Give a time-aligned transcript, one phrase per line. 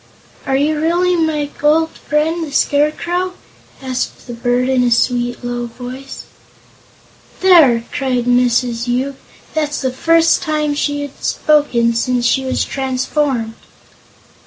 [0.47, 3.33] "Are you really my old friend, the Scarecrow?"
[3.83, 6.23] asked; the bird, in a sweet, low voice.
[7.41, 8.87] "There!" cried Mrs.
[8.87, 9.19] Yoop;
[9.53, 13.53] "that's the first time she has spoken since she was transformed."